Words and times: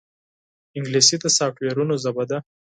انګلیسي 0.77 1.15
د 1.21 1.25
سافټویرونو 1.37 1.93
ژبه 2.03 2.23
ده 2.29 2.37